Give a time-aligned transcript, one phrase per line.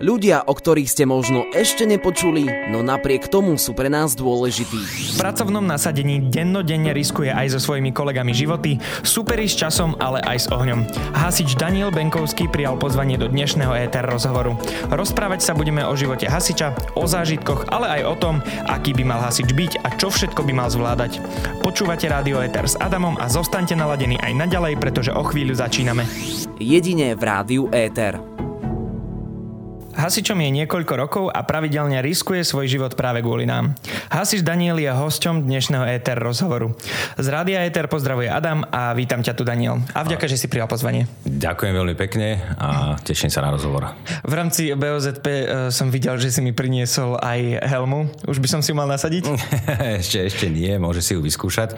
[0.00, 4.80] Ľudia, o ktorých ste možno ešte nepočuli, no napriek tomu sú pre nás dôležití.
[5.12, 10.38] V pracovnom nasadení dennodenne riskuje aj so svojimi kolegami životy, superi s časom, ale aj
[10.40, 10.88] s ohňom.
[11.12, 14.56] Hasič Daniel Benkovský prijal pozvanie do dnešného ETR rozhovoru.
[14.88, 18.40] Rozprávať sa budeme o živote hasiča, o zážitkoch, ale aj o tom,
[18.72, 21.20] aký by mal hasič byť a čo všetko by mal zvládať.
[21.60, 26.08] Počúvate rádio ETR s Adamom a zostaňte naladení aj naďalej, pretože o chvíľu začíname.
[26.56, 28.39] Jedine v rádiu ETR.
[30.00, 33.76] Hasičom je niekoľko rokov a pravidelne riskuje svoj život práve kvôli nám.
[34.08, 36.72] Hasič Daniel je hosťom dnešného ETR rozhovoru.
[37.20, 39.84] Z Rádia ETR pozdravuje Adam a vítam ťa tu Daniel.
[39.92, 41.04] A vďaka, že si prijal pozvanie.
[41.28, 43.92] Ďakujem veľmi pekne a teším sa na rozhovor.
[44.24, 48.08] V rámci BOZP uh, som videl, že si mi priniesol aj helmu.
[48.24, 49.28] Už by som si ju mal nasadiť?
[50.00, 51.76] ešte, ešte nie, môže si ju vyskúšať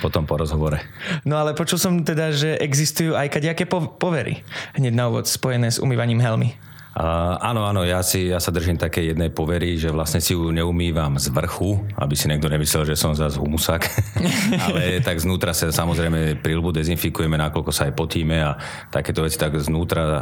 [0.00, 0.80] potom po rozhovore.
[1.28, 4.40] No ale počul som teda, že existujú aj kadejaké povery
[4.80, 6.56] hneď na úvod spojené s umývaním helmy.
[6.90, 11.14] Áno, áno, ja, si, ja sa držím také jednej povery, že vlastne si ju neumývam
[11.22, 13.82] z vrchu, aby si niekto nemyslel, že som zase humusák.
[14.66, 18.58] Ale tak znútra sa samozrejme prilbu dezinfikujeme, nakoľko sa aj potíme a
[18.90, 20.20] takéto veci, tak znútra uh,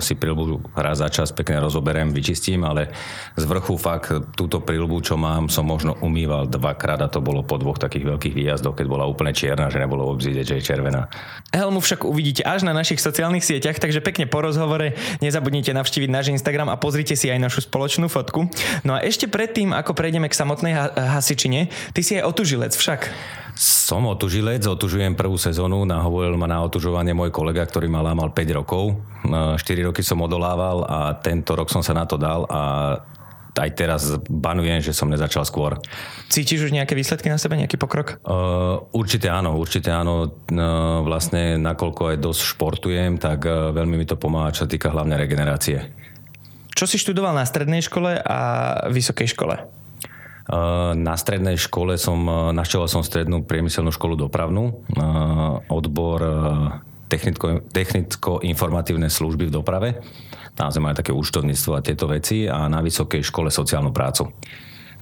[0.00, 2.88] si prilbu raz za čas pekne rozoberiem, vyčistím, ale
[3.36, 7.60] z vrchu fakt túto prilbu, čo mám, som možno umýval dvakrát a to bolo po
[7.60, 11.12] dvoch takých veľkých výjazdoch, keď bola úplne čierna, že nebolo obzídeť, že je červená.
[11.52, 16.14] Helmu však uvidíte až na našich sociálnych sieťach, takže pekne po rozhovore nezabudnite navštíviť navštíviť
[16.14, 18.46] náš Instagram a pozrite si aj našu spoločnú fotku.
[18.86, 23.10] No a ešte predtým, ako prejdeme k samotnej ha- hasičine, ty si aj otužilec však.
[23.56, 28.58] Som otužilec, otužujem prvú sezónu, nahovoril ma na otužovanie môj kolega, ktorý ma lámal 5
[28.62, 29.00] rokov.
[29.24, 32.60] 4 roky som odolával a tento rok som sa na to dal a
[33.58, 35.80] aj teraz banujem, že som nezačal skôr.
[36.28, 38.20] Cítiš už nejaké výsledky na sebe, nejaký pokrok?
[38.22, 40.28] Uh, určite áno, určite áno.
[40.48, 44.92] Uh, vlastne nakoľko aj dosť športujem, tak uh, veľmi mi to pomáha, čo sa týka
[44.92, 45.88] hlavne regenerácie.
[46.76, 48.38] Čo si študoval na strednej škole a
[48.92, 49.56] vysokej škole?
[50.46, 54.84] Uh, na strednej škole som, uh, našťoval som strednú priemyselnú školu dopravnú,
[55.66, 56.20] odbor
[57.06, 60.02] technicko-informatívne služby v doprave.
[60.56, 64.32] Sme mali také účtovníctvo a tieto veci a na vysokej škole sociálnu prácu.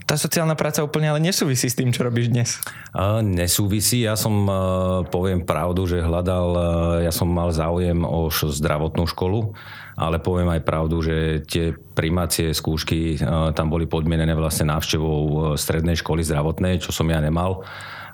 [0.05, 2.61] Tá sociálna práca úplne ale nesúvisí s tým, čo robíš dnes.
[2.93, 4.05] Uh, nesúvisí.
[4.05, 6.63] Ja som, uh, poviem pravdu, že hľadal, uh,
[7.01, 9.57] ja som mal záujem o zdravotnú školu,
[9.97, 13.17] ale poviem aj pravdu, že tie primácie skúšky
[13.55, 17.63] tam boli podmienené vlastne návštevou strednej školy zdravotnej, čo som ja nemal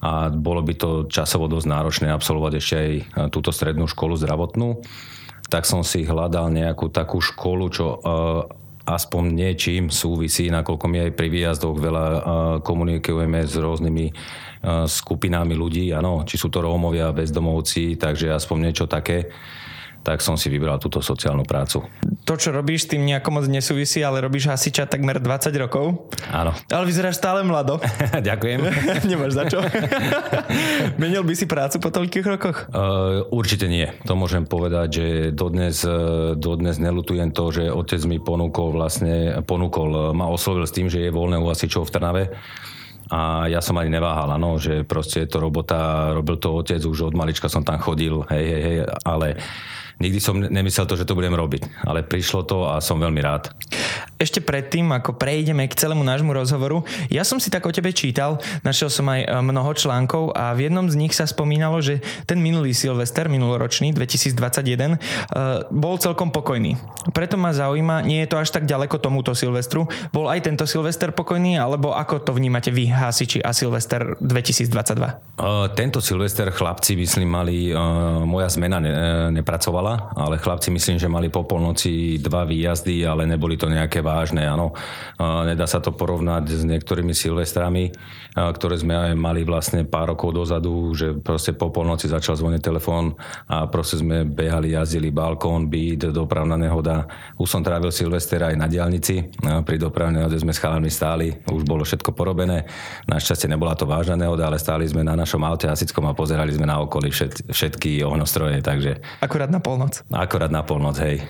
[0.01, 2.93] a bolo by to časovo dosť náročné absolvovať ešte aj
[3.29, 4.81] túto strednú školu zdravotnú
[5.51, 8.47] tak som si hľadal nejakú takú školu, čo uh,
[8.87, 12.21] aspoň niečím súvisí, nakoľko my aj pri výjazdoch veľa uh,
[12.63, 18.87] komunikujeme s rôznymi uh, skupinami ľudí, ano, či sú to Rómovia, bezdomovci, takže aspoň niečo
[18.87, 19.29] také
[20.01, 21.85] tak som si vybral túto sociálnu prácu.
[22.25, 26.09] To, čo robíš, tým nejako moc nesúvisí, ale robíš hasiča takmer 20 rokov.
[26.33, 26.57] Áno.
[26.73, 27.77] Ale vyzeráš stále mlado.
[28.29, 28.61] Ďakujem.
[29.11, 29.61] Nemáš za čo.
[31.01, 32.57] Menil by si prácu po toľkých rokoch?
[32.73, 33.93] Uh, určite nie.
[34.09, 40.17] To môžem povedať, že dodnes, e, dodnes nelutujem to, že otec mi ponúkol vlastne, ponúkol,
[40.17, 42.25] ma oslovil s tým, že je voľné u hasičov v Trnave
[43.11, 47.11] a ja som ani neváhal, ano, že proste je to robota, robil to otec, už
[47.11, 49.35] od malička som tam chodil, hej, hej, hej, ale
[50.01, 53.53] nikdy som nemyslel to, že to budem robiť, ale prišlo to a som veľmi rád.
[54.21, 58.37] Ešte predtým, ako prejdeme k celému nášmu rozhovoru, ja som si tak o tebe čítal,
[58.61, 62.37] našiel som aj e, mnoho článkov a v jednom z nich sa spomínalo, že ten
[62.37, 64.99] minulý Silvester, minuloročný, 2021, e,
[65.73, 66.77] bol celkom pokojný.
[67.17, 71.17] Preto ma zaujíma, nie je to až tak ďaleko tomuto Silvestru, bol aj tento Silvester
[71.17, 75.41] pokojný, alebo ako to vnímate vy, hasiči a Silvester 2022?
[75.41, 78.93] Uh, e, tento Silvester chlapci, myslím, mali, uh, moja zmena ne,
[79.33, 83.99] nepracovala, bola, ale chlapci myslím, že mali po polnoci dva výjazdy, ale neboli to nejaké
[84.07, 84.71] vážne, áno.
[85.19, 87.91] Nedá sa to porovnať s niektorými silvestrami,
[88.39, 93.19] ktoré sme aj mali vlastne pár rokov dozadu, že proste po polnoci začal zvoniť telefón
[93.51, 97.11] a proste sme behali, jazdili balkón, byt, dopravná nehoda.
[97.35, 101.67] Už som trávil silvester aj na diálnici, pri dopravnej nehode sme s chalami stáli, už
[101.67, 102.71] bolo všetko porobené.
[103.11, 106.69] Našťastie nebola to vážna nehoda, ale stáli sme na našom aute asickom a pozerali sme
[106.69, 109.03] na okolí všet, všetky ohnostroje, takže...
[109.25, 110.05] Akurát na pol polnoc.
[110.13, 111.25] Akorát na polnoc, hej.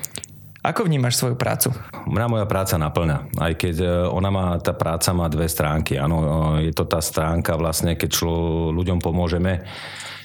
[0.60, 1.72] Ako vnímaš svoju prácu?
[2.04, 3.32] Mňa moja práca naplňa.
[3.38, 5.96] Aj keď e, ona má, tá práca má dve stránky.
[5.96, 6.18] Áno,
[6.58, 9.64] e, je to tá stránka vlastne, keď člo, ľuďom pomôžeme,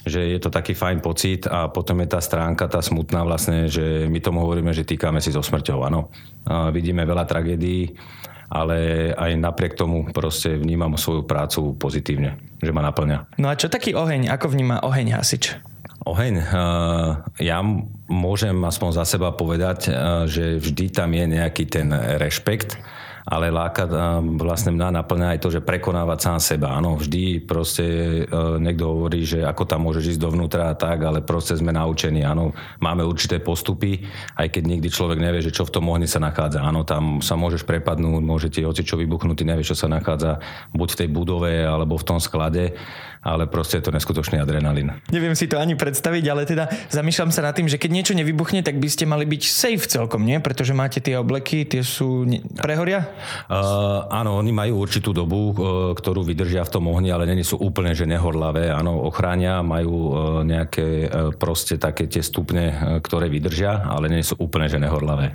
[0.04, 4.12] že je to taký fajn pocit a potom je tá stránka, tá smutná vlastne, že
[4.12, 5.88] my tomu hovoríme, že týkame si so smrťou.
[5.88, 6.12] Áno.
[6.45, 7.95] Vidíme veľa tragédií,
[8.51, 13.42] ale aj napriek tomu proste vnímam svoju prácu pozitívne, že ma naplňa.
[13.42, 14.30] No a čo taký oheň?
[14.30, 15.57] Ako vníma oheň hasič?
[16.06, 16.36] Oheň.
[17.42, 17.66] Ja
[18.06, 19.90] môžem aspoň za seba povedať,
[20.30, 21.90] že vždy tam je nejaký ten
[22.22, 22.78] rešpekt
[23.25, 23.90] ale láka
[24.38, 26.78] vlastne mňa naplňa aj to, že prekonávať sám seba.
[26.78, 27.86] Áno, vždy proste
[28.62, 32.22] niekto hovorí, že ako tam môžeš ísť dovnútra a tak, ale proste sme naučení.
[32.22, 34.06] Áno, máme určité postupy,
[34.38, 36.62] aj keď nikdy človek nevie, že čo v tom ohni sa nachádza.
[36.62, 40.38] Áno, tam sa môžeš prepadnúť, môže ti čo vybuchnúť, ty nevieš, čo sa nachádza
[40.78, 42.78] buď v tej budove alebo v tom sklade
[43.25, 44.94] ale proste je to neskutočný adrenalín.
[45.10, 48.62] Neviem si to ani predstaviť, ale teda zamýšľam sa nad tým, že keď niečo nevybuchne,
[48.62, 50.38] tak by ste mali byť safe celkom, nie?
[50.38, 52.45] Pretože máte tie obleky, tie sú ne...
[52.62, 53.10] prehoria?
[53.50, 55.56] Uh, áno, oni majú určitú dobu, uh,
[55.98, 58.69] ktorú vydržia v tom ohni, ale není sú úplne že nehorlavé.
[58.69, 60.13] Áno, ochránia, majú uh,
[60.45, 65.33] nejaké uh, proste také tie stupne, ktoré vydržia, ale nie sú úplne že nehorlavé.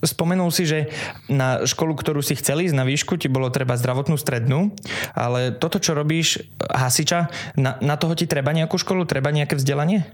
[0.00, 0.88] Spomenul si, že
[1.28, 4.72] na školu, ktorú si chcel ísť na výšku, ti bolo treba zdravotnú strednú,
[5.12, 7.28] ale toto, čo robíš hasiča,
[7.60, 10.08] na, na toho ti treba nejakú školu, treba nejaké vzdelanie?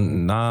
[0.00, 0.44] Na,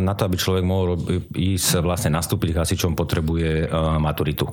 [0.00, 0.96] na to, aby človek mohol
[1.36, 3.68] ísť vlastne nastúpiť hasičom, potrebuje
[4.00, 4.48] maturitu.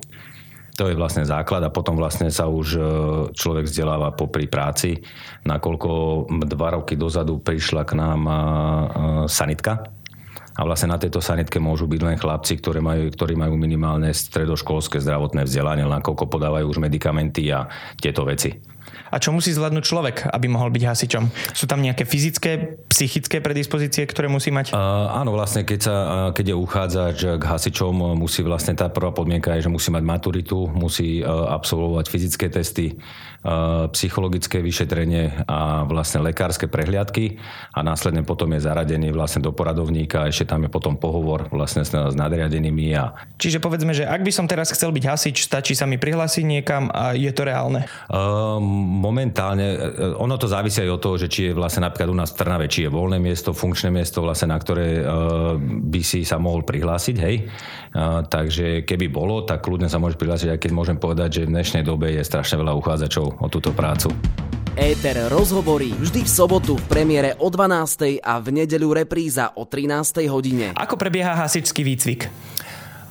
[0.74, 2.68] To je vlastne základ a potom vlastne sa už
[3.30, 4.98] človek vzdeláva popri práci.
[5.46, 8.20] Nakoľko dva roky dozadu prišla k nám
[9.30, 9.86] sanitka,
[10.54, 15.02] a vlastne na tejto sanitke môžu byť len chlapci, ktorí majú, ktorí majú minimálne stredoškolské
[15.02, 17.66] zdravotné vzdelanie, len koľko podávajú už medikamenty a
[17.98, 18.54] tieto veci.
[19.10, 21.24] A čo musí zvládnuť človek, aby mohol byť hasičom?
[21.54, 24.74] Sú tam nejaké fyzické, psychické predispozície, ktoré musí mať?
[24.74, 25.96] Uh, áno, vlastne keď, sa,
[26.34, 30.66] keď je uchádzač k hasičom, musí vlastne tá prvá podmienka je, že musí mať maturitu,
[30.70, 32.98] musí absolvovať fyzické testy,
[33.92, 37.36] psychologické vyšetrenie a vlastne lekárske prehliadky
[37.76, 41.84] a následne potom je zaradený vlastne do poradovníka a ešte tam je potom pohovor vlastne
[41.84, 42.96] s, s nadriadenými.
[42.96, 43.12] A...
[43.36, 46.88] Čiže povedzme, že ak by som teraz chcel byť hasič, stačí sa mi prihlásiť niekam
[46.88, 47.84] a je to reálne?
[48.08, 48.56] Uh,
[49.04, 52.32] momentálne, e, ono to závisí aj od toho, že či je vlastne napríklad u nás
[52.32, 55.02] v Trnave, či je voľné miesto, funkčné miesto, vlastne na ktoré e,
[55.84, 57.36] by si sa mohol prihlásiť, hej.
[58.26, 61.86] Takže keby bolo, tak kľudne sa môžeš prihlásiť, aj keď môžem povedať, že v dnešnej
[61.86, 64.10] dobe je strašne veľa uchádzačov o túto prácu.
[64.74, 68.18] Éter rozhovorí vždy v sobotu v premiére o 12.
[68.18, 70.26] a v nedeľu repríza o 13.
[70.26, 70.74] hodine.
[70.74, 72.26] Ako prebieha hasičský výcvik?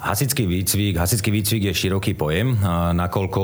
[0.04, 2.60] Hasický výcvik, hasický výcvik je široký pojem,
[2.92, 3.42] nakoľko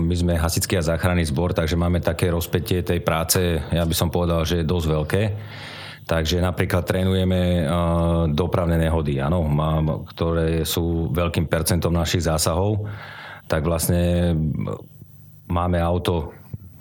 [0.00, 4.08] my sme hasický a záchranný zbor, takže máme také rozpetie tej práce, ja by som
[4.08, 5.22] povedal, že je dosť veľké.
[6.02, 7.68] Takže napríklad trénujeme
[8.32, 9.44] dopravné nehody, áno,
[10.08, 12.88] ktoré sú veľkým percentom našich zásahov.
[13.44, 14.32] Tak vlastne
[15.52, 16.32] máme auto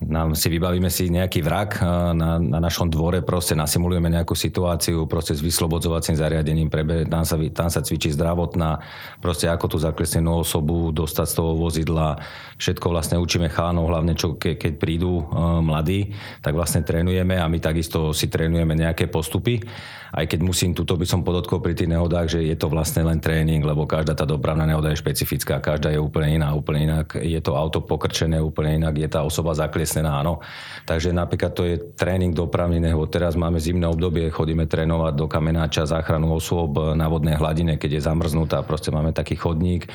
[0.01, 1.85] nám si vybavíme si nejaký vrak
[2.17, 7.37] na, na našom dvore, proste nasimulujeme nejakú situáciu, proste s vyslobodzovacím zariadením, prebe, tam, sa,
[7.53, 8.81] tam sa cvičí zdravotná,
[9.21, 12.17] proste ako tú zaklesnenú osobu dostať z toho vozidla,
[12.57, 17.45] všetko vlastne učíme chánov, hlavne čo ke, keď prídu uh, mladí, tak vlastne trénujeme a
[17.45, 19.61] my takisto si trénujeme nejaké postupy.
[20.11, 23.23] Aj keď musím, tuto by som podotkol pri tých nehodách, že je to vlastne len
[23.23, 27.39] tréning, lebo každá tá dopravná nehoda je špecifická, každá je úplne iná, úplne inak, je
[27.39, 29.55] to auto pokrčené úplne inak, je tá osoba
[29.91, 30.39] zakliesnená, áno.
[30.87, 33.11] Takže napríklad to je tréning dopravný nehod.
[33.11, 38.07] Teraz máme zimné obdobie, chodíme trénovať do kamenáča záchranu osôb na vodnej hladine, keď je
[38.07, 39.91] zamrznutá, proste máme taký chodník,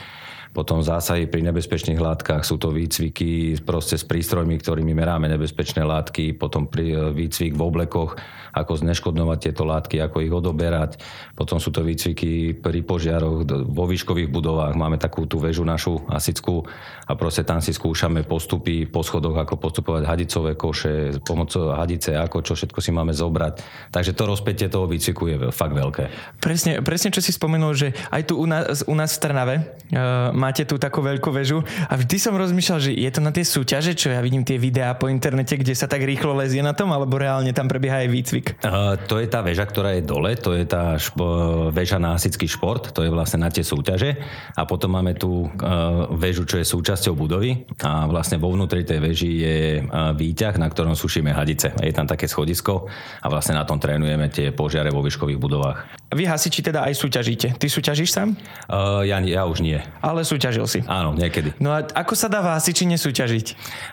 [0.56, 6.32] potom zásahy pri nebezpečných látkach, sú to výcviky proste s prístrojmi, ktorými meráme nebezpečné látky,
[6.32, 8.16] potom pri, výcvik v oblekoch,
[8.56, 10.96] ako zneškodnovať tieto látky, ako ich odoberať.
[11.36, 14.72] Potom sú to výcviky pri požiaroch vo výškových budovách.
[14.80, 16.64] Máme takú tú väžu našu asickú
[17.04, 22.40] a proste tam si skúšame postupy po schodoch, ako postupovať hadicové koše, pomocou hadice, ako
[22.40, 23.60] čo všetko si máme zobrať.
[23.92, 26.08] Takže to rozpätie toho výcviku je fakt veľké.
[26.40, 30.32] Presne, presne čo si spomenul, že aj tu u nás, u nás v Trnave uh,
[30.46, 33.98] máte tú takú veľkú väžu a vždy som rozmýšľal, že je to na tie súťaže,
[33.98, 37.18] čo ja vidím tie videá po internete, kde sa tak rýchlo lezie na tom, alebo
[37.18, 38.46] reálne tam prebieha aj výcvik?
[38.62, 41.26] Uh, to je tá väža, ktorá je dole, to je tá špo,
[41.74, 44.22] väža na hasický šport, to je vlastne na tie súťaže.
[44.54, 49.02] A potom máme tú uh, väžu, čo je súčasťou budovy a vlastne vo vnútri tej
[49.02, 51.74] väži je uh, výťah, na ktorom sušíme hadice.
[51.82, 52.86] Je tam také schodisko
[53.18, 55.78] a vlastne na tom trénujeme tie požiare vo výškových budovách.
[56.14, 57.58] Vy hasiči teda aj súťažíte.
[57.58, 58.38] Ty súťažíš sám?
[58.70, 59.82] Uh, ja, ja už nie.
[59.98, 60.84] Ale súťažil si.
[60.84, 61.56] Áno, niekedy.
[61.56, 63.46] No a ako sa dá v hasiči nesúťažiť?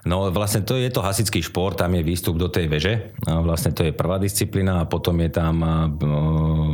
[0.03, 3.15] No vlastne to je to hasický šport, tam je výstup do tej veže.
[3.23, 5.55] A vlastne to je prvá disciplína a potom je tam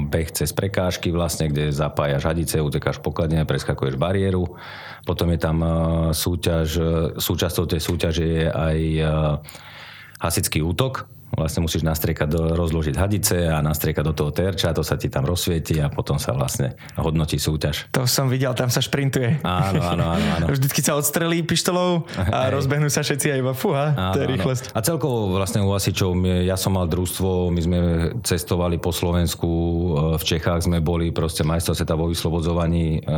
[0.09, 4.57] beh cez prekážky vlastne, kde zapájaš hadice, utekáš pokladne, preskakuješ bariéru.
[5.05, 5.61] Potom je tam
[6.11, 6.67] súťaž,
[7.21, 8.77] súčasťou tej súťaže je aj
[10.19, 14.97] hasický útok, Vlastne musíš nastriekať, do, rozložiť hadice a nastriekať do toho terča, to sa
[14.97, 17.85] ti tam rozsvieti a potom sa vlastne hodnotí súťaž.
[17.93, 19.45] To som videl, tam sa šprintuje.
[19.45, 20.25] Áno, áno, áno.
[20.41, 20.45] áno.
[20.55, 24.63] Vždycky sa odstrelí pištolou a rozbehnú sa všetci a iba fúha, áno, to je rýchlosť.
[24.73, 27.79] A celkovo vlastne u hasičov, ja som mal družstvo, my sme
[28.25, 33.11] cestovali po Slovensku, e, v Čechách sme boli proste majstrov sveta vo vyslobodzovaní e,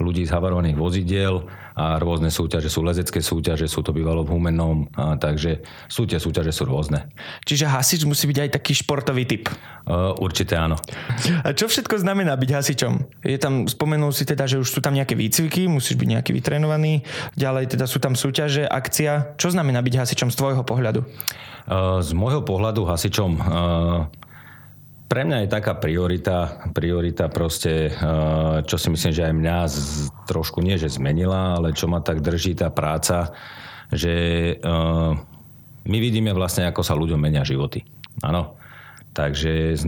[0.00, 1.44] ľudí z havarovaných vozidiel
[1.76, 4.88] a rôzne súťaže sú lezecké súťaže, sú to bývalo v Humennom,
[5.20, 5.60] takže
[5.92, 7.04] sú tie súťaže sú rôzne.
[7.44, 9.50] Čiže hasič musí byť aj taký športový typ.
[9.86, 10.74] Uh, určite áno.
[11.46, 13.22] A čo všetko znamená byť hasičom?
[13.22, 17.06] Je tam, spomenul si teda, že už sú tam nejaké výcviky, musíš byť nejaký vytrenovaný,
[17.38, 19.38] ďalej teda sú tam súťaže, akcia.
[19.38, 21.06] Čo znamená byť hasičom z tvojho pohľadu?
[21.70, 24.10] Uh, z môjho pohľadu hasičom uh,
[25.06, 27.94] pre mňa je taká priorita, priorita proste,
[28.66, 29.58] čo si myslím, že aj mňa
[30.26, 33.30] trošku nie, že zmenila, ale čo ma tak drží tá práca,
[33.94, 34.58] že
[35.86, 37.86] my vidíme vlastne, ako sa ľuďom menia životy.
[38.22, 38.58] Áno.
[39.16, 39.80] Takže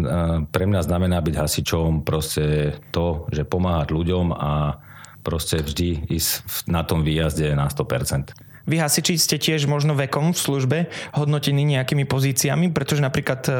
[0.48, 4.80] pre mňa znamená byť hasičom proste to, že pomáhať ľuďom a
[5.20, 8.32] proste vždy ísť na tom výjazde na 100%.
[8.68, 10.78] Vy hasiči ste tiež možno vekom v službe
[11.16, 13.52] hodnotení nejakými pozíciami, pretože napríklad e,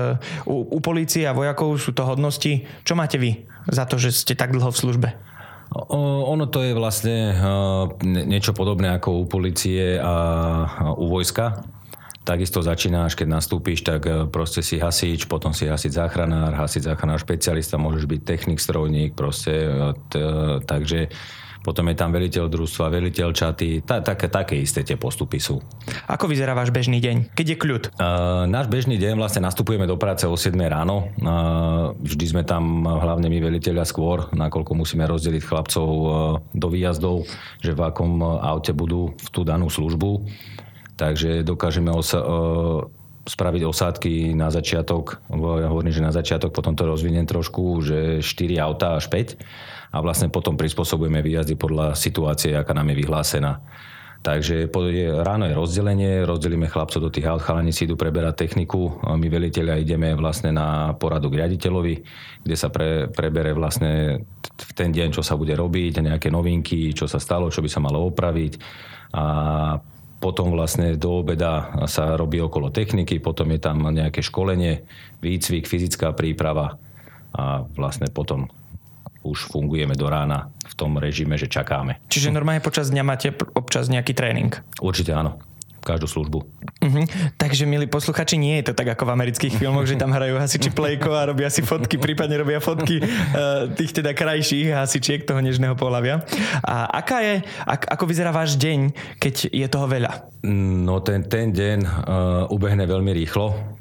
[0.45, 2.69] u, u polície a vojakov sú to hodnosti.
[2.85, 5.09] Čo máte vy za to, že ste tak dlho v službe?
[5.73, 11.61] O, ono to je vlastne uh, niečo podobné ako u policie a u vojska.
[12.29, 17.25] Takisto začínáš, keď nastúpiš, tak e, proste si hasič, potom si hasič záchranár, hasič záchranár
[17.25, 19.65] špecialista, môžeš byť technik, strojník, proste,
[20.13, 20.21] t,
[20.69, 21.09] takže
[21.69, 25.59] potom je tam veliteľ družstva, veliteľ čaty, tá, také, také isté tie postupy sú.
[26.07, 27.35] Ako vyzerá váš bežný deň?
[27.35, 27.83] Keď je kľud?
[27.99, 31.11] Uh, náš bežný deň vlastne nastupujeme do práce o 7 ráno.
[31.19, 36.13] Uh, vždy sme tam hlavne my veliteľia skôr, nakoľko musíme rozdeliť chlapcov uh,
[36.55, 37.27] do výjazdov,
[37.61, 40.25] že v akom aute budú v tú danú službu.
[40.99, 42.27] Takže dokážeme osa-
[43.29, 48.57] spraviť osádky na začiatok, ja hovorím, že na začiatok, potom to rozviniem trošku, že 4
[48.57, 49.37] autá až 5
[49.93, 53.61] a vlastne potom prispôsobujeme výjazdy podľa situácie, aká nám je vyhlásená.
[54.19, 54.67] Takže
[55.23, 59.79] ráno je rozdelenie, rozdelíme chlapcov do tých aut, chalani si idú preberať techniku, my veliteľia
[59.79, 61.95] ideme vlastne na poradu k riaditeľovi,
[62.43, 64.25] kde sa pre, prebere vlastne
[64.59, 67.79] v ten deň, čo sa bude robiť, nejaké novinky, čo sa stalo, čo by sa
[67.79, 68.59] malo opraviť
[69.15, 69.25] a
[70.19, 74.83] potom vlastne do obeda sa robí okolo techniky, potom je tam nejaké školenie,
[75.23, 76.79] výcvik, fyzická príprava
[77.35, 78.51] a vlastne potom
[79.23, 82.03] už fungujeme do rána v tom režime, že čakáme.
[82.11, 84.55] Čiže normálne počas dňa máte občas nejaký tréning?
[84.83, 85.39] Určite áno
[85.89, 86.39] každú službu.
[86.85, 87.05] Uh-huh.
[87.41, 90.69] Takže, milí posluchači, nie je to tak ako v amerických filmoch, že tam hrajú hasiči
[90.69, 95.73] plejko a robia si fotky, prípadne robia fotky uh, tých teda krajších hasičiek toho nežného
[95.73, 96.21] pohľavia.
[96.61, 100.29] A aká je, ak, ako vyzerá váš deň, keď je toho veľa?
[100.45, 103.78] No ten, ten deň uh, ubehne veľmi rýchlo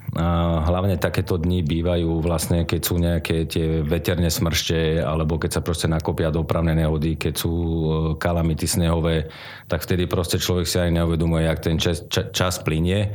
[0.65, 5.85] hlavne takéto dni bývajú vlastne, keď sú nejaké tie veterne smršte, alebo keď sa proste
[5.85, 9.29] nakopia dopravné nehody, keď sú e, kalamity snehové,
[9.69, 13.13] tak vtedy proste človek si aj neuvedomuje, jak ten čas, čas, plinie.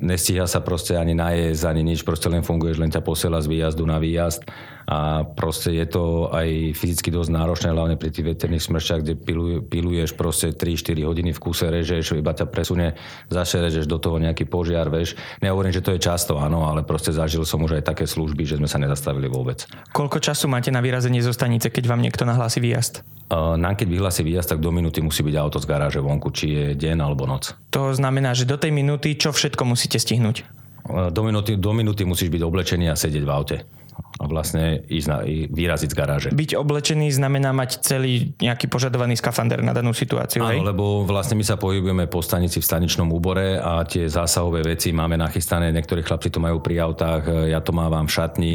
[0.00, 3.84] Nestíha sa proste ani najesť, ani nič, proste len funguješ, len ťa posiela z výjazdu
[3.84, 4.40] na výjazd
[4.86, 9.56] a proste je to aj fyzicky dosť náročné, hlavne pri tých veterných smršťach, kde piluje,
[9.62, 12.98] piluješ proste 3-4 hodiny v kuse, režeš, iba ťa presunie,
[13.30, 15.14] zase režeš do toho nejaký požiar, vieš.
[15.38, 18.58] Nehovorím, že to je často, áno, ale proste zažil som už aj také služby, že
[18.58, 19.64] sme sa nezastavili vôbec.
[19.94, 23.06] Koľko času máte na vyrazenie zo stanice, keď vám niekto nahlási výjazd?
[23.32, 26.66] Nám keď vyhlási výjazd, tak do minúty musí byť auto z garáže vonku, či je
[26.76, 27.56] deň alebo noc.
[27.72, 30.44] To znamená, že do tej minúty čo všetko musíte stihnúť?
[30.84, 33.56] Do minúty, do minúty musíš byť oblečený a sedieť v aute
[34.22, 35.18] a vlastne ísť na,
[35.50, 36.28] vyraziť z garáže.
[36.30, 40.58] Byť oblečený znamená mať celý nejaký požadovaný skafander na danú situáciu, Áno, hej?
[40.62, 45.18] lebo vlastne my sa pohybujeme po stanici v staničnom úbore a tie zásahové veci máme
[45.18, 48.52] nachystané, niektorí chlapci to majú pri autách, ja to mávam v šatni,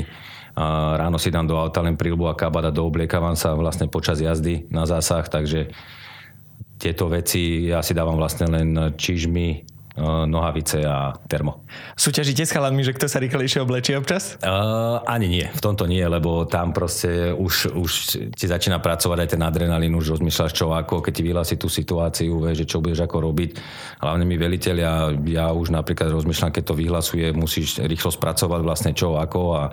[0.57, 4.17] a ráno si dám do auta len prílbu a kabát a doobliekavam sa vlastne počas
[4.17, 5.69] jazdy na zásah, takže
[6.81, 11.65] tieto veci ja si dávam vlastne len čižmy, nohavice a termo.
[11.97, 14.37] Súťažíte s chalami, že kto sa rýchlejšie oblečí občas?
[14.45, 17.91] Uh, ani nie, v tomto nie, lebo tam proste už, už
[18.37, 22.37] ti začína pracovať aj ten adrenalín, už rozmýšľaš čo ako, keď ti vyhlási tú situáciu,
[22.45, 23.49] vieš, že čo budeš ako robiť.
[24.05, 29.17] Hlavne mi veliteľia, ja už napríklad rozmýšľam, keď to vyhlasuje, musíš rýchlo spracovať vlastne čo
[29.17, 29.63] ako a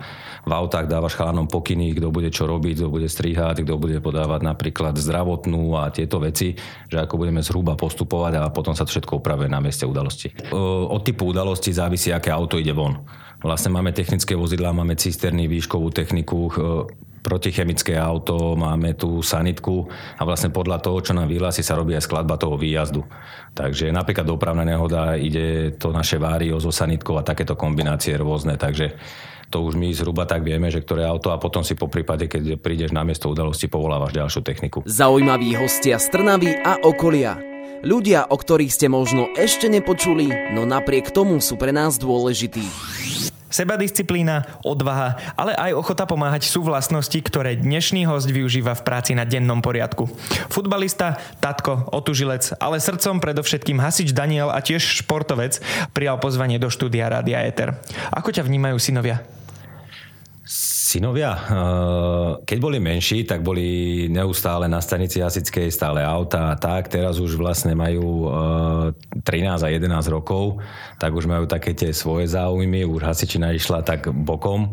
[0.45, 4.41] v autách dávaš chalanom pokyny, kto bude čo robiť, kto bude strihať, kto bude podávať
[4.41, 6.57] napríklad zdravotnú a tieto veci,
[6.89, 10.29] že ako budeme zhruba postupovať a potom sa to všetko upravuje na mieste udalosti udalosti.
[10.89, 13.03] Od typu udalosti závisí, aké auto ide von.
[13.43, 16.49] Vlastne máme technické vozidlá, máme cisterny, výškovú techniku,
[17.21, 22.05] protichemické auto, máme tu sanitku a vlastne podľa toho, čo nám vyhlási, sa robí aj
[22.05, 23.01] skladba toho výjazdu.
[23.53, 28.97] Takže napríklad dopravná nehoda ide to naše vário zo sanitkou a takéto kombinácie rôzne, takže
[29.49, 32.57] to už my zhruba tak vieme, že ktoré auto a potom si po prípade, keď
[32.61, 34.79] prídeš na miesto udalosti, povolávaš ďalšiu techniku.
[34.89, 37.54] Zaujímaví hostia z Trnavy a okolia.
[37.85, 40.25] Ľudia, o ktorých ste možno ešte nepočuli,
[40.57, 42.65] no napriek tomu sú pre nás dôležití.
[43.53, 49.21] Sebadisciplína, odvaha, ale aj ochota pomáhať sú vlastnosti, ktoré dnešný host využíva v práci na
[49.21, 50.09] dennom poriadku.
[50.49, 55.61] Futbalista, tatko, otužilec, ale srdcom predovšetkým hasič Daniel a tiež športovec
[55.93, 57.77] prijal pozvanie do štúdia Rádia Eter.
[58.09, 59.21] Ako ťa vnímajú synovia?
[60.95, 61.43] Synovia, eh,
[62.47, 66.87] keď boli menší, tak boli neustále na stanici Hasickej, stále auta a tak.
[66.87, 68.31] Teraz už vlastne majú
[69.27, 70.63] 13 eh, a 11 rokov,
[70.95, 72.87] tak už majú také tie svoje záujmy.
[72.87, 74.71] Už hasičina išla tak bokom.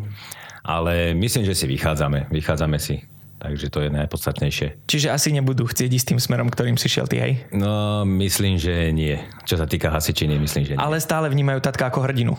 [0.62, 2.30] Ale myslím, že si vychádzame.
[2.30, 3.02] Vychádzame si.
[3.42, 4.86] Takže to je najpodstatnejšie.
[4.86, 7.42] Čiže asi nebudú chcieť ísť tým smerom, ktorým si šiel ty, hej?
[7.50, 9.18] No, myslím, že nie.
[9.42, 10.78] Čo sa týka hasičiny, myslím, že nie.
[10.78, 12.38] Ale stále vnímajú tatka ako hrdinu.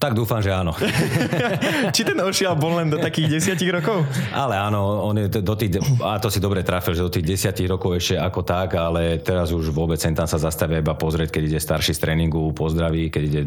[0.00, 0.72] Tak dúfam, že áno.
[1.94, 4.08] Či ten ošial bol len do takých desiatich rokov?
[4.32, 7.68] Ale áno, on je do tých, a to si dobre trafil, že do tých desiatich
[7.68, 11.42] rokov ešte ako tak, ale teraz už vôbec sem tam sa zastavia iba pozrieť, keď
[11.52, 13.40] ide starší z tréningu, pozdraví, keď ide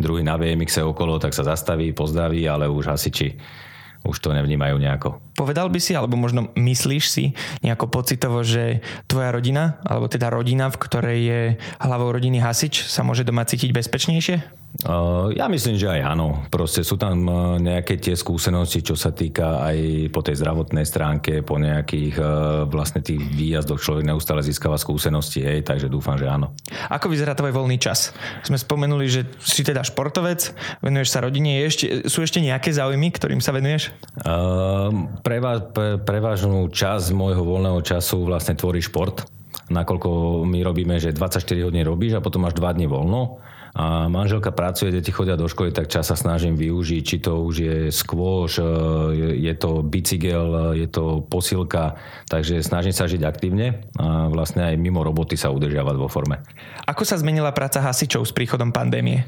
[0.00, 3.36] druhý na BMX okolo, tak sa zastaví, pozdraví, ale už hasiči
[4.06, 5.18] už to nevnímajú nejako.
[5.34, 7.24] Povedal by si, alebo možno myslíš si
[7.60, 11.40] nejako pocitovo, že tvoja rodina, alebo teda rodina, v ktorej je
[11.82, 14.57] hlavou rodiny hasič, sa môže doma cítiť bezpečnejšie?
[15.34, 16.46] Ja myslím, že aj áno.
[16.54, 17.26] Proste sú tam
[17.58, 22.14] nejaké tie skúsenosti, čo sa týka aj po tej zdravotnej stránke, po nejakých
[22.70, 26.54] vlastne tých výjazdoch človek neustále získava skúsenosti, hej, takže dúfam, že áno.
[26.94, 28.14] Ako vyzerá tvoj voľný čas?
[28.46, 31.58] Sme spomenuli, že si teda športovec, venuješ sa rodine.
[31.66, 33.90] Ešte, sú ešte nejaké záujmy, ktorým sa venuješ?
[34.22, 39.26] Uh, prevá, pre, prevážnu časť môjho voľného času vlastne tvorí šport
[39.68, 43.36] nakoľko my robíme, že 24 hodín robíš a potom máš 2 dní voľno
[43.74, 47.54] a manželka pracuje, deti chodia do školy, tak čas sa snažím využiť, či to už
[47.56, 48.66] je skôš, e,
[49.44, 55.04] je to bicykel, je to posilka, takže snažím sa žiť aktívne a vlastne aj mimo
[55.04, 56.40] roboty sa udržiavať vo forme.
[56.88, 59.24] Ako sa zmenila práca hasičov s príchodom pandémie?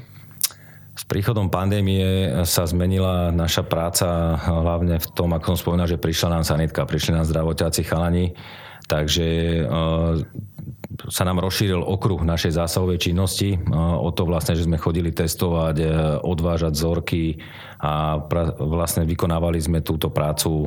[0.91, 6.35] S príchodom pandémie sa zmenila naša práca hlavne v tom, ako som spomínal, že prišla
[6.35, 8.35] nám sanitka, prišli nám zdravotiaci chalani,
[8.91, 9.63] takže e,
[11.09, 13.57] sa nám rozšíril okruh našej zásahovej činnosti.
[13.73, 15.85] O to vlastne, že sme chodili testovať, e,
[16.21, 17.41] odvážať vzorky
[17.81, 20.65] a pra, vlastne vykonávali sme túto prácu, e,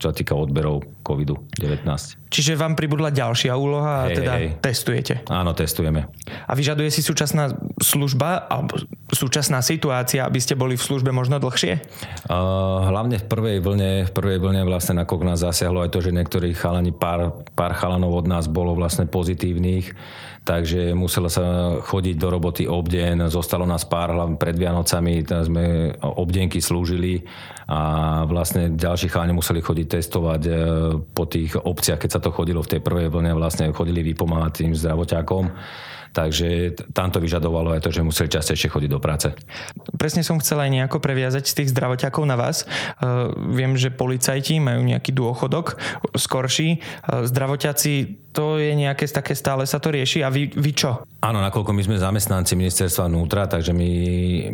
[0.00, 1.84] čo sa týka odberov COVID-19.
[2.26, 4.46] Čiže vám pribudla ďalšia úloha a hej, teda hej.
[4.58, 5.14] testujete?
[5.30, 6.10] Áno, testujeme.
[6.48, 8.80] A vyžaduje si súčasná služba alebo
[9.12, 11.78] súčasná situácia, aby ste boli v službe možno dlhšie?
[12.26, 16.50] Hlavne v prvej vlne, v prvej vlne vlastne nakok nás zasiahlo aj to, že niektorí
[16.56, 19.06] chalani, pár, pár chalanov od nás bolo vlastne
[19.66, 19.86] pozitívnych
[20.46, 26.62] takže muselo sa chodiť do roboty obden, zostalo nás pár hlavne pred Vianocami, sme obdenky
[26.62, 27.26] slúžili
[27.66, 30.52] a vlastne ďalší chalani museli chodiť testovať e,
[31.10, 34.72] po tých obciach, keď sa to chodilo v tej prvej vlne, vlastne chodili vypomáhať tým
[34.78, 35.50] zdravoťákom.
[36.16, 39.36] Takže tam to vyžadovalo aj to, že museli častejšie chodiť do práce.
[40.00, 42.64] Presne som chcel aj nejako previazať z tých zdravoťakov na vás.
[42.64, 45.76] Uh, viem, že policajti majú nejaký dôchodok
[46.16, 46.80] skorší.
[47.04, 51.04] Uh, zdravoťaci to je nejaké také stále sa to rieši a vy, vy čo?
[51.20, 53.90] Áno, nakoľko my sme zamestnanci ministerstva vnútra, takže my,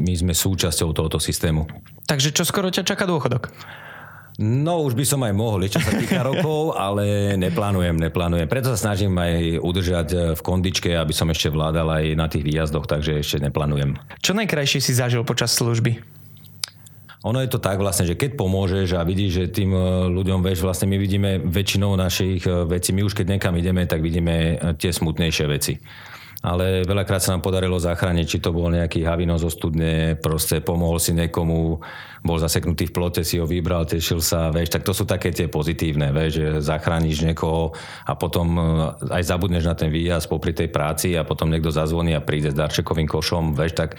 [0.02, 1.66] my sme súčasťou tohoto systému.
[2.06, 3.54] Takže čo skoro ťa čaká dôchodok?
[4.40, 8.48] No už by som aj mohol, čo sa týka rokov, ale neplánujem, neplánujem.
[8.48, 12.44] Preto sa snažím aj udržať eh, v kondičke, aby som ešte vládal aj na tých
[12.46, 14.00] výjazdoch, takže ešte neplánujem.
[14.24, 16.00] Čo najkrajšie si zažil počas služby?
[17.22, 20.64] Ono je to tak vlastne, že keď pomôžeš a vidíš, že tým eh, ľuďom, vieš,
[20.64, 24.90] vlastne my vidíme väčšinou našich eh, vecí, my už keď niekam ideme, tak vidíme tie
[24.90, 25.76] smutnejšie veci
[26.42, 30.98] ale veľakrát sa nám podarilo zachrániť, či to bol nejaký havino zo studne, proste pomohol
[30.98, 31.78] si niekomu,
[32.26, 35.46] bol zaseknutý v plote, si ho vybral, tešil sa, vieš, tak to sú také tie
[35.46, 38.62] pozitívne, vieš, že zachrániš niekoho a potom e,
[39.14, 42.58] aj zabudneš na ten výjazd popri tej práci a potom niekto zazvoní a príde s
[42.58, 43.94] darčekovým košom, vieš, tak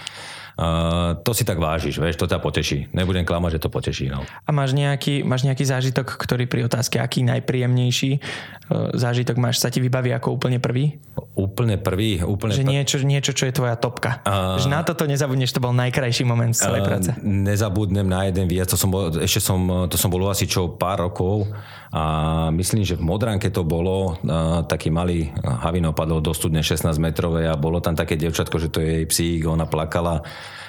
[0.54, 2.94] Uh, to si tak vážiš, vieš, to ťa poteší.
[2.94, 4.14] Nebudem klamať, že to poteší.
[4.14, 4.22] No.
[4.22, 9.74] A máš nejaký, máš nejaký zážitok, ktorý pri otázke, aký najpríjemnejší uh, zážitok máš, sa
[9.74, 11.02] ti vybaví ako úplne prvý?
[11.34, 12.22] Úplne prvý?
[12.22, 14.22] Úplne že niečo, niečo, čo je tvoja topka.
[14.22, 17.10] Uh, že na toto nezabudneš, to bol najkrajší moment z celej uh, práce.
[17.26, 21.02] Nezabudnem na jeden výjazd, to som bol, ešte som, to som bol asi čo pár
[21.02, 21.50] rokov
[21.90, 27.02] a myslím, že v Modranke to bolo, uh, taký malý havino padol do studne 16
[27.02, 30.22] metrovej a bolo tam také devčatko, že to je jej psík, ona plakala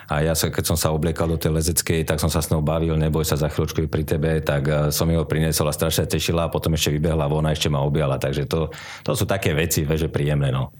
[0.08, 2.60] A ja sa, keď som sa obliekal do tej lezeckej, tak som sa s ňou
[2.60, 6.52] bavil, neboj sa za chvíľočku pri tebe, tak som jeho priniesol a strašne tešila a
[6.52, 8.20] potom ešte vybehla von a ešte ma objala.
[8.20, 8.68] Takže to,
[9.00, 10.53] to sú také veci, že príjemné.
[10.54, 10.70] No.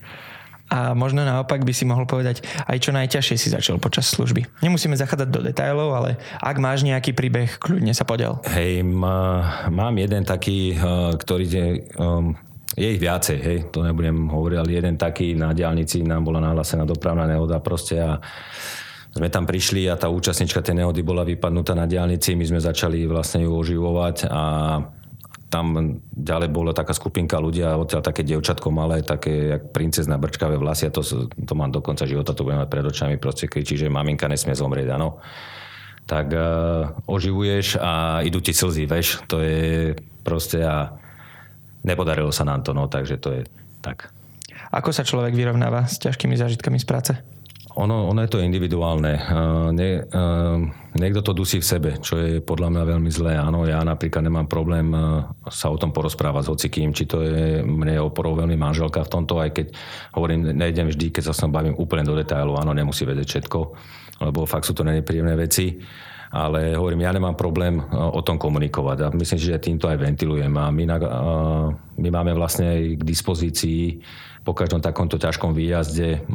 [0.72, 4.48] A možno naopak by si mohol povedať aj čo najťažšie si začal počas služby.
[4.64, 8.40] Nemusíme zachádzať do detailov, ale ak máš nejaký príbeh, kľudne sa podel.
[8.48, 10.76] Hej, má, mám jeden taký, e,
[11.20, 11.66] ktorý je,
[12.00, 12.32] um,
[12.74, 16.88] je ich viacej, hej, to nebudem hovoriť, ale jeden taký na diálnici nám bola nahlásená
[16.88, 18.16] dopravná nehoda proste a
[19.14, 23.06] sme tam prišli a tá účastnička tej nehody bola vypadnutá na diálnici, my sme začali
[23.06, 24.42] vlastne ju oživovať a
[25.54, 30.90] tam ďalej bola taká skupinka ľudia, odtiaľ také dievčatko malé, také jak princezna brčkavé vlasy
[30.90, 33.86] a to, to mám do konca života, to budem mať pred očami, proste kričí, že
[33.86, 35.22] maminka nesmie zomrieť, áno.
[36.10, 36.42] Tak uh,
[37.06, 39.94] oživuješ a idú ti slzy, veš, to je
[40.26, 40.90] proste a
[41.86, 43.42] nepodarilo sa nám to, no, takže to je
[43.78, 44.10] tak.
[44.74, 47.12] Ako sa človek vyrovnáva s ťažkými zážitkami z práce?
[47.74, 49.18] Ono, ono je to individuálne.
[49.74, 50.06] Nie,
[50.94, 53.34] niekto to dusí v sebe, čo je podľa mňa veľmi zlé.
[53.34, 54.94] Áno, ja napríklad nemám problém
[55.50, 59.42] sa o tom porozprávať s hocikým, či to je mne oporou veľmi manželka v tomto,
[59.42, 59.66] aj keď
[60.14, 63.58] hovorím, nejdem vždy, keď sa s bavím úplne do detailu, áno, nemusí vedieť všetko,
[64.22, 65.74] lebo fakt sú to nepríjemné veci
[66.34, 70.66] ale hovorím, ja nemám problém o tom komunikovať a myslím že týmto aj ventilujem a
[70.74, 70.96] my, na,
[71.94, 74.02] my máme vlastne k dispozícii
[74.44, 76.28] po každom takomto ťažkom výjazde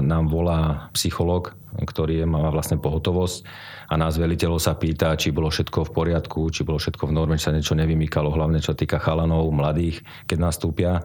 [0.00, 3.44] nám volá psycholog, ktorý má vlastne pohotovosť
[3.92, 7.36] a nás veliteľov sa pýta, či bolo všetko v poriadku, či bolo všetko v norme,
[7.36, 11.04] či sa niečo nevymýkalo, hlavne čo týka chalanov, mladých, keď nastúpia.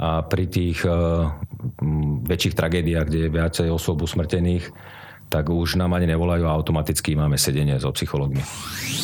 [0.00, 1.28] A pri tých uh,
[2.24, 4.72] väčších tragédiách, kde je viacej osôb usmrtených,
[5.32, 8.44] tak už nám ani nevolajú a automaticky máme sedenie so psychológmi.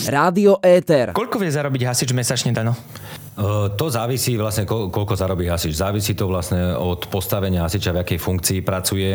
[0.05, 1.17] Rádio Éter.
[1.17, 2.77] Koľko vie zarobiť hasič mesačne, Dano?
[3.79, 5.79] To závisí vlastne, koľko zarobí hasič.
[5.79, 9.15] Závisí to vlastne od postavenia hasiča, v akej funkcii pracuje.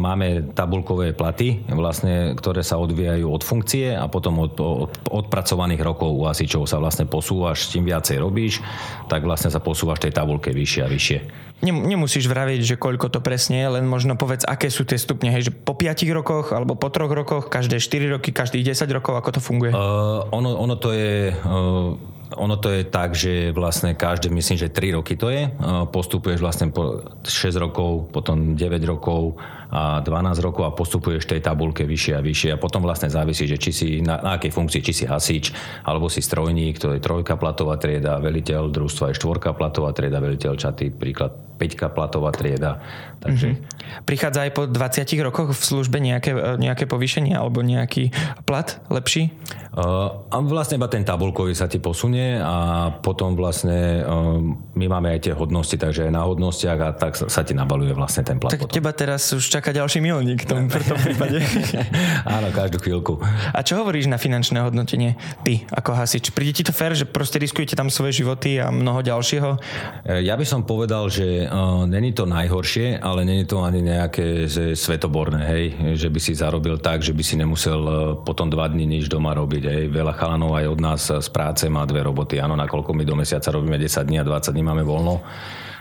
[0.00, 6.16] Máme tabulkové platy, vlastne, ktoré sa odvíjajú od funkcie a potom od, od odpracovaných rokov
[6.16, 8.64] u hasičov sa vlastne posúvaš, čím viacej robíš,
[9.12, 11.18] tak vlastne sa posúvaš tej tabulke vyššie a vyššie.
[11.64, 15.48] Nemusíš vraviť, že koľko to presne je, len možno povedz, aké sú tie stupne, hej,
[15.48, 19.30] že po 5 rokoch alebo po 3 rokoch, každé 4 roky, každých 10 rokov, ako
[19.36, 19.72] to funguje?
[19.72, 21.32] Uh, ono, ono to je...
[21.44, 25.46] Uh, ono to je tak, že vlastne každé, myslím, že 3 roky to je.
[25.94, 29.38] Postupuješ vlastne po 6 rokov, potom 9 rokov
[29.76, 33.60] a 12 rokov a postupuješ tej tabulke vyššie a vyššie a potom vlastne závisí, že
[33.60, 35.52] či si na, na akej funkcii, či si hasič,
[35.84, 40.56] alebo si strojník, to je trojka platová trieda, veliteľ družstva je štvorka platová trieda, veliteľ
[40.56, 42.80] čaty, príklad 5 platová trieda.
[43.20, 43.56] Takže...
[43.56, 44.04] Mm-hmm.
[44.04, 48.12] Prichádza aj po 20 rokoch v službe nejaké, nejaké povýšenie alebo nejaký
[48.44, 49.32] plat lepší?
[49.76, 55.16] Uh, a vlastne iba ten tabulkový sa ti posunie a potom vlastne um, my máme
[55.16, 58.40] aj tie hodnosti, takže aj na hodnostiach a tak sa, sa ti nabaluje vlastne ten
[58.40, 58.52] plat.
[58.52, 58.72] Tak potom.
[58.72, 61.42] teba teraz už čaká ďalší milník v tom, v tom prípade.
[62.38, 63.18] Áno, každú chvíľku.
[63.50, 66.30] A čo hovoríš na finančné hodnotenie ty ako hasič?
[66.30, 69.58] Príde ti to fér, že proste riskujete tam svoje životy a mnoho ďalšieho?
[70.06, 74.46] E, ja by som povedal, že uh, není to najhoršie, ale není to ani nejaké
[74.46, 75.64] že svetoborné, hej,
[75.98, 79.34] že by si zarobil tak, že by si nemusel uh, potom dva dní nič doma
[79.34, 79.90] robiť Hej.
[79.90, 82.38] Veľa chalanov aj od nás z práce má dve roboty.
[82.38, 85.26] Áno, nakoľko my do mesiaca robíme 10 dní a 20 dní máme voľno,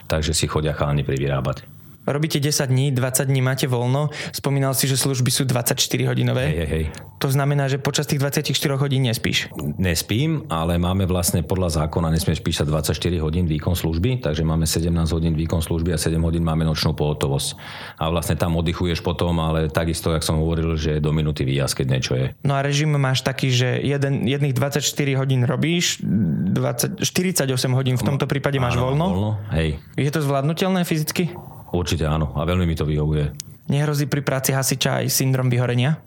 [0.10, 1.75] takže si chodia chalani privyrábať.
[2.06, 4.14] Robíte 10 dní, 20 dní máte voľno.
[4.30, 6.54] Spomínal si, že služby sú 24 hodinové.
[6.54, 6.86] Hej, hej.
[7.18, 9.50] To znamená, že počas tých 24 hodín nespíš?
[9.82, 12.94] Nespím, ale máme vlastne podľa zákona nesmieš písať 24
[13.26, 17.58] hodín výkon služby, takže máme 17 hodín výkon služby a 7 hodín máme nočnú pohotovosť.
[17.98, 21.88] A vlastne tam oddychuješ potom, ale takisto, jak som hovoril, že do minúty výjazd, keď
[21.90, 22.26] niečo je.
[22.46, 24.86] No a režim máš taký, že jeden, jedných 24
[25.18, 29.06] hodín robíš, 20, 48 hodín v tomto prípade máš Áno, voľno.
[29.10, 29.32] voľno.
[29.58, 29.82] Hej.
[29.98, 31.34] Je to zvládnutelné fyzicky?
[31.76, 33.36] Určite áno a veľmi mi to vyhovuje.
[33.68, 36.00] Nehrozí pri práci hasiča aj syndrom vyhorenia?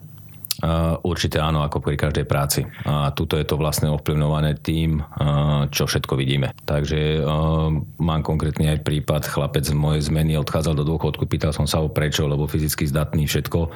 [0.58, 2.66] Uh, určite áno, ako pri každej práci.
[2.82, 6.50] A tuto je to vlastne ovplyvňované tým, uh, čo všetko vidíme.
[6.66, 7.70] Takže uh,
[8.02, 11.86] mám konkrétny aj prípad, chlapec z mojej zmeny odchádzal do dôchodku, pýtal som sa ho
[11.86, 13.70] prečo, lebo fyzicky zdatný všetko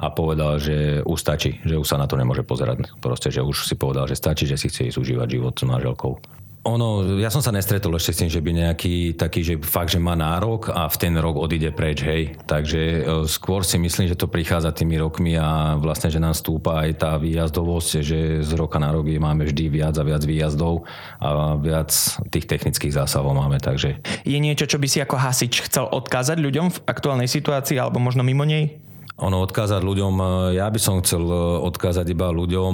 [0.00, 2.88] a povedal, že už stačí, že už sa na to nemôže pozerať.
[3.00, 6.39] Proste, že už si povedal, že stačí, že si chce ísť užívať život s manželkou.
[6.68, 10.00] Ono, ja som sa nestretol ešte s tým, že by nejaký taký, že fakt, že
[10.02, 12.36] má nárok a v ten rok odíde preč, hej.
[12.44, 16.84] Takže e, skôr si myslím, že to prichádza tými rokmi a vlastne, že nám stúpa
[16.84, 20.84] aj tá výjazdovosť, že z roka na rok máme vždy viac a viac výjazdov
[21.16, 21.96] a viac
[22.28, 23.96] tých technických zásahov máme, takže...
[24.28, 28.20] Je niečo, čo by si ako hasič chcel odkázať ľuďom v aktuálnej situácii alebo možno
[28.20, 28.76] mimo nej?
[29.16, 30.24] Ono odkázať ľuďom, e,
[30.60, 32.72] ja by som chcel e, odkázať iba ľuďom,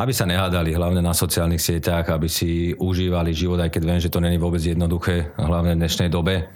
[0.00, 4.08] aby sa nehádali hlavne na sociálnych sieťach, aby si užívali život, aj keď viem, že
[4.08, 6.48] to není vôbec jednoduché, hlavne v dnešnej dobe.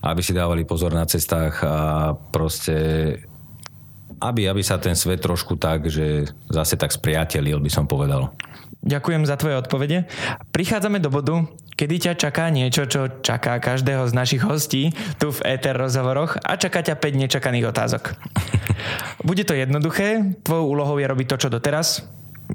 [0.00, 2.76] aby si dávali pozor na cestách a proste
[4.16, 8.32] aby, aby sa ten svet trošku tak, že zase tak spriatelil, by som povedal.
[8.80, 10.08] Ďakujem za tvoje odpovede.
[10.56, 11.44] Prichádzame do bodu,
[11.76, 16.56] kedy ťa čaká niečo, čo čaká každého z našich hostí tu v Ether rozhovoroch a
[16.56, 18.16] čaká ťa 5 nečakaných otázok.
[19.28, 22.08] Bude to jednoduché, tvojou úlohou je robiť to, čo doteraz,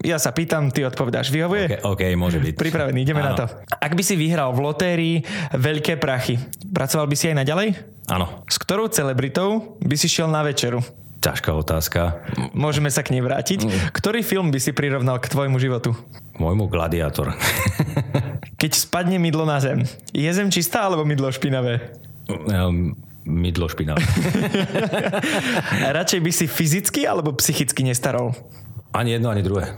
[0.03, 1.31] ja sa pýtam, ty odpovedáš.
[1.31, 1.79] Vyhovuje?
[1.79, 2.53] OK, okay môže byť.
[2.57, 3.29] Pripravený, ideme Áno.
[3.31, 3.45] na to.
[3.69, 5.15] Ak by si vyhral v lotérii
[5.55, 6.41] veľké prachy,
[6.73, 7.67] pracoval by si aj naďalej?
[8.11, 8.43] Áno.
[8.49, 10.83] S ktorou celebritou by si šiel na večeru?
[11.25, 12.21] Ťažká otázka.
[12.53, 13.65] Môžeme sa k nej vrátiť.
[13.65, 13.71] Mm.
[13.89, 15.97] Ktorý film by si prirovnal k tvojmu životu?
[16.37, 17.33] Môjmu gladiátor.
[18.61, 21.97] Keď spadne mydlo na zem, je zem čistá alebo mydlo špinavé?
[22.29, 22.93] Um,
[23.25, 24.05] mydlo špinavé.
[25.97, 28.37] Radšej by si fyzicky alebo psychicky nestarol?
[28.95, 29.75] Ani jedno, ani druhé.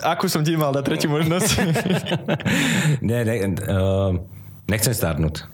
[0.00, 1.50] Akú som ti mal na tretiu možnosť?
[3.04, 3.34] nie, ne,
[3.68, 4.16] uh,
[4.64, 5.44] nechcem starnúť.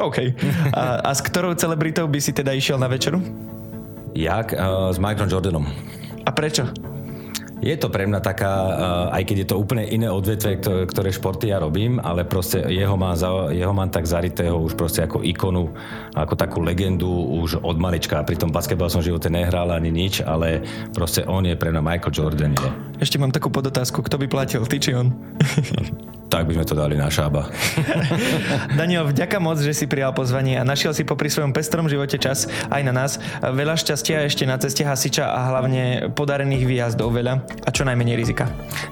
[0.00, 0.32] OK.
[0.72, 3.20] A, a s ktorou celebritou by si teda išiel na večeru?
[4.16, 4.56] Jak?
[4.56, 5.64] Uh, s Michaelom Jordanom.
[6.24, 6.64] A prečo?
[7.58, 8.52] Je to pre mňa taká,
[9.10, 13.18] aj keď je to úplne iné odvetve, ktoré športy ja robím, ale proste jeho mám,
[13.50, 15.74] jeho mám tak zaritého už proste ako ikonu,
[16.14, 17.10] ako takú legendu
[17.42, 18.22] už od malička.
[18.22, 20.62] Pri tom basketbal som v živote nehral ani nič, ale
[20.94, 22.52] proste on je pre mňa Michael Jordan.
[22.54, 22.70] Je.
[23.02, 25.10] Ešte mám takú podotázku, kto by platil, ty či on?
[26.28, 27.48] Tak by sme to dali na šába.
[28.80, 32.52] Daniel, vďaka moc, že si prijal pozvanie a našiel si popri svojom pestrom živote čas
[32.68, 33.16] aj na nás.
[33.40, 38.44] Veľa šťastia ešte na ceste hasiča a hlavne podarených výjazdov veľa a čo najmenej rizika.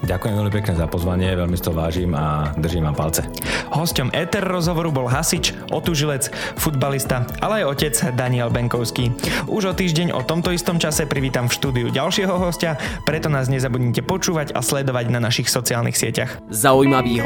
[0.09, 3.21] Ďakujem veľmi pekne za pozvanie, veľmi si to vážim a držím vám palce.
[3.69, 9.13] Hosťom Ether rozhovoru bol hasič, otužilec, futbalista, ale aj otec Daniel Benkovský.
[9.45, 14.01] Už o týždeň o tomto istom čase privítam v štúdiu ďalšieho hostia, preto nás nezabudnite
[14.01, 16.41] počúvať a sledovať na našich sociálnych sieťach.
[16.49, 17.26] Zaujímaví